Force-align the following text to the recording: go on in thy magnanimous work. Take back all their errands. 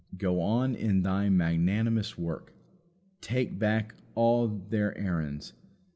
go 0.17 0.41
on 0.41 0.73
in 0.73 1.03
thy 1.03 1.29
magnanimous 1.29 2.17
work. 2.17 2.53
Take 3.21 3.59
back 3.59 3.93
all 4.15 4.47
their 4.47 4.97
errands. 4.97 5.53